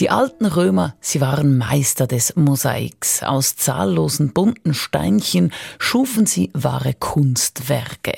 Die 0.00 0.10
alten 0.10 0.44
Römer, 0.44 0.96
sie 1.00 1.20
waren 1.20 1.56
Meister 1.56 2.08
des 2.08 2.34
Mosaiks. 2.34 3.22
Aus 3.22 3.54
zahllosen 3.54 4.32
bunten 4.32 4.74
Steinchen 4.74 5.52
schufen 5.78 6.26
sie 6.26 6.50
wahre 6.52 6.94
Kunstwerke. 6.94 8.14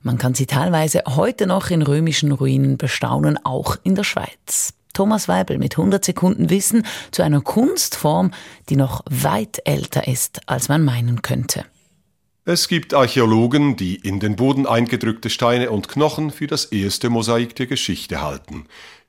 Man 0.00 0.18
kann 0.18 0.34
sie 0.34 0.46
teilweise 0.46 1.02
heute 1.08 1.48
noch 1.48 1.70
in 1.70 1.82
römischen 1.82 2.30
Ruinen 2.30 2.78
bestaunen, 2.78 3.36
auch 3.44 3.76
in 3.82 3.96
der 3.96 4.04
Schweiz. 4.04 4.74
Thomas 4.92 5.26
Weibel 5.26 5.58
mit 5.58 5.76
100 5.76 6.04
Sekunden 6.04 6.50
Wissen 6.50 6.86
zu 7.10 7.22
einer 7.22 7.40
Kunstform, 7.40 8.30
die 8.68 8.76
noch 8.76 9.02
weit 9.10 9.60
älter 9.64 10.06
ist, 10.06 10.42
als 10.46 10.68
man 10.68 10.84
meinen 10.84 11.22
könnte. 11.22 11.64
Es 12.44 12.68
gibt 12.68 12.94
Archäologen, 12.94 13.76
die 13.76 13.96
in 13.96 14.20
den 14.20 14.36
Boden 14.36 14.66
eingedrückte 14.66 15.30
Steine 15.30 15.70
und 15.70 15.88
Knochen 15.88 16.30
für 16.30 16.46
das 16.46 16.66
erste 16.66 17.10
Mosaik 17.10 17.56
der 17.56 17.66
Geschichte 17.66 18.22
halten. 18.22 18.66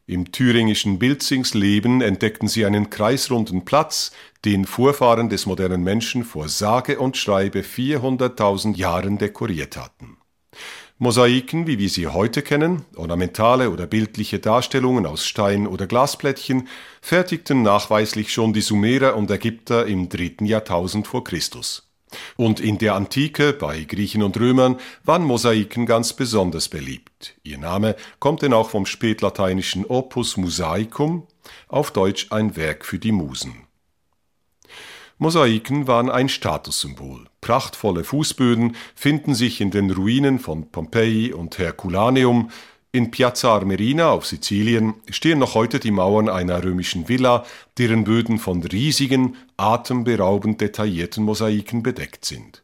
Im 0.10 0.32
thüringischen 0.32 0.98
Bilzingsleben 0.98 2.02
entdeckten 2.02 2.48
sie 2.48 2.66
einen 2.66 2.90
kreisrunden 2.90 3.64
Platz, 3.64 4.12
den 4.44 4.66
Vorfahren 4.66 5.30
des 5.30 5.46
modernen 5.46 5.84
Menschen 5.84 6.24
vor 6.24 6.50
sage 6.50 6.98
und 6.98 7.16
schreibe 7.16 7.60
400.000 7.60 8.76
Jahren 8.76 9.20
dekoriert 9.20 9.78
hatten. 9.78 10.18
Mosaiken, 10.98 11.68
wie 11.68 11.78
wir 11.78 11.90
sie 11.90 12.08
heute 12.08 12.42
kennen, 12.42 12.86
ornamentale 12.96 13.70
oder 13.70 13.86
bildliche 13.86 14.40
Darstellungen 14.40 15.06
aus 15.06 15.28
Stein 15.28 15.68
oder 15.68 15.86
Glasplättchen, 15.86 16.68
fertigten 17.02 17.62
nachweislich 17.62 18.34
schon 18.34 18.52
die 18.52 18.62
Sumerer 18.62 19.16
und 19.16 19.30
Ägypter 19.30 19.86
im 19.86 20.10
dritten 20.10 20.48
Jahrtausend 20.48 21.06
vor 21.06 21.24
Christus. 21.24 21.89
Und 22.38 22.60
in 22.60 22.78
der 22.78 22.96
Antike 22.96 23.54
bei 23.54 23.84
Griechen 23.84 24.24
und 24.24 24.40
Römern 24.40 24.78
waren 25.04 25.24
Mosaiken 25.24 25.86
ganz 25.86 26.14
besonders 26.14 26.70
beliebt. 26.70 27.36
Ihr 27.44 27.58
Name 27.58 27.96
kommt 28.20 28.42
denn 28.42 28.54
auch 28.54 28.70
vom 28.70 28.86
spätlateinischen 28.86 29.86
Opus 29.86 30.38
Mosaicum, 30.38 31.28
auf 31.68 31.92
Deutsch 31.92 32.28
ein 32.32 32.56
Werk 32.56 32.86
für 32.86 33.00
die 33.00 33.12
Musen. 33.12 33.68
Mosaiken 35.18 35.86
waren 35.86 36.10
ein 36.10 36.30
Statussymbol. 36.30 37.26
Prachtvolle 37.42 38.06
Fußböden 38.06 38.78
finden 38.96 39.36
sich 39.36 39.60
in 39.60 39.70
den 39.70 39.92
Ruinen 39.92 40.40
von 40.40 40.72
Pompeji 40.72 41.34
und 41.34 41.58
Herculaneum, 41.58 42.52
in 42.92 43.12
Piazza 43.12 43.54
Armerina 43.54 44.10
auf 44.10 44.26
Sizilien 44.26 44.96
stehen 45.10 45.38
noch 45.40 45.54
heute 45.54 45.80
die 45.80 45.92
Mauern 45.92 46.28
einer 46.28 46.64
römischen 46.64 47.08
Villa, 47.08 47.46
deren 47.78 48.04
Böden 48.04 48.40
von 48.40 48.64
riesigen, 48.64 49.36
atemberaubend 49.58 50.60
detaillierten 50.60 51.24
Mosaiken 51.24 51.84
bedeckt 51.84 52.26
sind. 52.26 52.64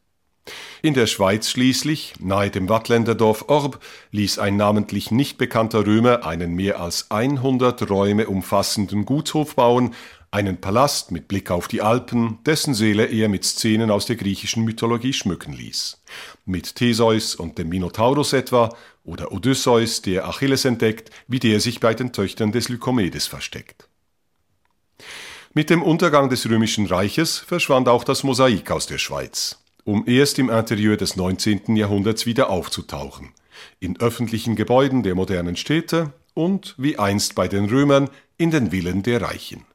In 0.81 0.93
der 0.93 1.07
Schweiz 1.07 1.49
schließlich, 1.49 2.13
nahe 2.19 2.49
dem 2.49 2.69
Wattländer 2.69 3.15
Dorf 3.15 3.45
Orb, 3.47 3.79
ließ 4.11 4.39
ein 4.39 4.57
namentlich 4.57 5.11
nicht 5.11 5.37
bekannter 5.37 5.85
Römer 5.85 6.25
einen 6.25 6.53
mehr 6.53 6.79
als 6.79 7.09
100 7.11 7.89
Räume 7.89 8.27
umfassenden 8.27 9.05
Gutshof 9.05 9.55
bauen, 9.55 9.93
einen 10.35 10.57
Palast 10.59 11.11
mit 11.11 11.29
Blick 11.29 11.49
auf 11.49 11.69
die 11.69 11.81
Alpen, 11.81 12.39
dessen 12.45 12.73
Seele 12.73 13.05
er 13.05 13.29
mit 13.29 13.45
Szenen 13.45 13.89
aus 13.89 14.05
der 14.05 14.17
griechischen 14.17 14.65
Mythologie 14.65 15.13
schmücken 15.13 15.53
ließ. 15.53 16.01
Mit 16.45 16.75
Theseus 16.75 17.35
und 17.35 17.57
dem 17.57 17.69
Minotaurus 17.69 18.33
etwa 18.33 18.75
oder 19.05 19.31
Odysseus, 19.31 20.01
der 20.01 20.27
Achilles 20.27 20.65
entdeckt, 20.65 21.09
wie 21.29 21.39
der 21.39 21.61
sich 21.61 21.79
bei 21.79 21.93
den 21.93 22.11
Töchtern 22.11 22.51
des 22.51 22.67
Lykomedes 22.67 23.27
versteckt. 23.27 23.87
Mit 25.53 25.69
dem 25.69 25.81
Untergang 25.81 26.29
des 26.29 26.49
Römischen 26.49 26.85
Reiches 26.85 27.37
verschwand 27.37 27.87
auch 27.87 28.03
das 28.03 28.25
Mosaik 28.25 28.71
aus 28.71 28.87
der 28.87 28.97
Schweiz, 28.97 29.63
um 29.85 30.03
erst 30.05 30.37
im 30.37 30.49
Interieur 30.49 30.97
des 30.97 31.15
19. 31.15 31.77
Jahrhunderts 31.77 32.25
wieder 32.25 32.49
aufzutauchen, 32.49 33.29
in 33.79 33.97
öffentlichen 34.01 34.57
Gebäuden 34.57 35.01
der 35.01 35.15
modernen 35.15 35.55
Städte 35.55 36.11
und, 36.33 36.75
wie 36.77 36.99
einst 36.99 37.35
bei 37.35 37.47
den 37.47 37.69
Römern, 37.69 38.09
in 38.37 38.51
den 38.51 38.71
Villen 38.71 39.01
der 39.01 39.21
Reichen. 39.21 39.65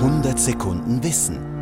100 0.00 0.38
Sekunden 0.38 1.02
Wissen 1.02 1.59